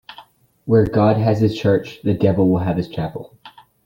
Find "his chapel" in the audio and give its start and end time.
2.77-3.37